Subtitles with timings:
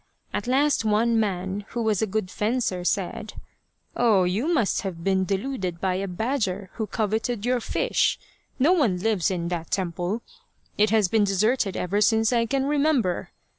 [0.33, 3.33] At last one man, who was a good fencer, said:
[3.95, 8.17] "Oh, you must have been deluded by a badger who coveted your fish.
[8.57, 10.23] No one lives in that temple.
[10.75, 13.29] It has been deserted ever since I can remember.